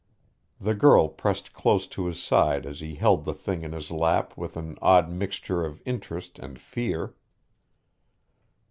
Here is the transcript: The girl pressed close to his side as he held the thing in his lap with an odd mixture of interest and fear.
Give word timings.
The 0.59 0.73
girl 0.73 1.09
pressed 1.09 1.53
close 1.53 1.85
to 1.85 2.07
his 2.07 2.19
side 2.19 2.65
as 2.65 2.79
he 2.79 2.95
held 2.95 3.23
the 3.23 3.35
thing 3.35 3.61
in 3.61 3.71
his 3.71 3.91
lap 3.91 4.35
with 4.35 4.57
an 4.57 4.79
odd 4.81 5.11
mixture 5.11 5.63
of 5.63 5.79
interest 5.85 6.39
and 6.39 6.57
fear. 6.57 7.13